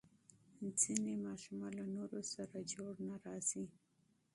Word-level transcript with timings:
ځینې 0.81 1.13
ماشومان 1.25 1.71
له 1.79 1.85
نورو 1.95 2.19
سره 2.33 2.57
جوړ 2.73 2.93
نه 3.07 3.15
راځي. 3.25 3.65